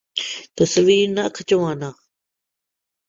تصویر 0.57 1.07
نہ 1.15 1.23
کھنچوان 1.35 1.81